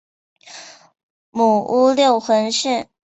[1.29, 2.87] 母乌六浑氏。